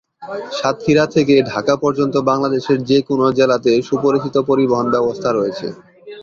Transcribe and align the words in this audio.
সাতক্ষীরা 0.57 1.05
থেকে 1.15 1.33
ঢাকা 1.51 1.73
পর্যন্ত 1.83 2.15
বাংলাদেশের 2.29 2.79
যে 2.83 2.97
কোনও 3.09 3.27
জেলাতে 3.39 3.71
সুপরিচিত 3.87 4.35
পরিবহন 4.49 4.87
ব্যবস্থা 4.95 5.29
রয়েছে। 5.31 5.67